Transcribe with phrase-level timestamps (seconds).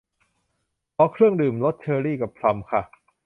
[0.95, 2.81] ขอเครื่องดื่มรสเชอรี่กับพลัมค่ะ